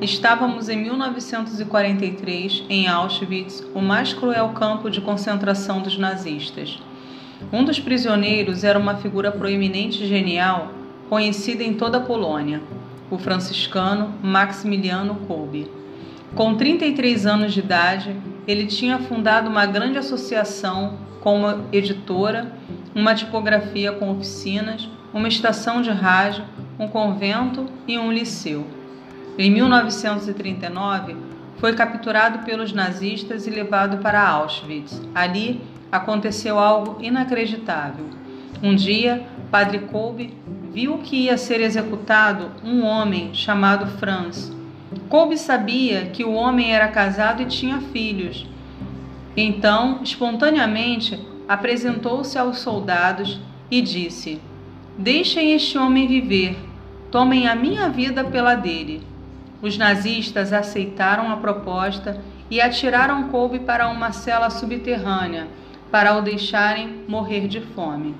[0.00, 6.78] Estávamos em 1943 em Auschwitz, o mais cruel campo de concentração dos nazistas.
[7.50, 10.70] Um dos prisioneiros era uma figura proeminente e genial,
[11.08, 12.60] conhecida em toda a Polônia,
[13.10, 15.70] o franciscano Maximiliano Kolbe.
[16.34, 18.14] Com 33 anos de idade,
[18.46, 22.52] ele tinha fundado uma grande associação com uma editora,
[22.94, 26.44] uma tipografia com oficinas, uma estação de rádio,
[26.78, 28.66] um convento e um liceu.
[29.38, 31.14] Em 1939,
[31.58, 35.02] foi capturado pelos nazistas e levado para Auschwitz.
[35.14, 35.60] Ali
[35.92, 38.06] aconteceu algo inacreditável.
[38.62, 40.34] Um dia, Padre Kolbe
[40.72, 44.50] viu que ia ser executado um homem chamado Franz.
[45.10, 48.46] Kolbe sabia que o homem era casado e tinha filhos.
[49.36, 53.38] Então, espontaneamente, apresentou-se aos soldados
[53.70, 54.40] e disse:
[54.96, 56.56] Deixem este homem viver,
[57.10, 59.02] tomem a minha vida pela dele.
[59.62, 65.48] Os nazistas aceitaram a proposta e atiraram Kolbe para uma cela subterrânea
[65.90, 68.14] para o deixarem morrer de fome.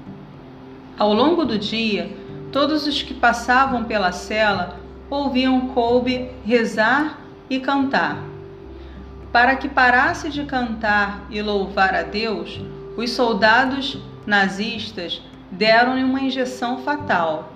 [0.99, 2.11] Ao longo do dia,
[2.51, 8.19] todos os que passavam pela cela ouviam Kolbe rezar e cantar.
[9.31, 12.61] Para que parasse de cantar e louvar a Deus,
[12.97, 17.53] os soldados nazistas deram-lhe uma injeção fatal.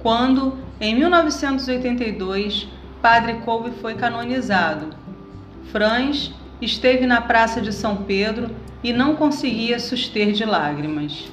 [0.00, 2.66] Quando, em 1982,
[3.04, 4.86] Padre Kolbe foi canonizado.
[5.70, 8.48] Franz esteve na Praça de São Pedro
[8.82, 11.30] e não conseguia suster de lágrimas.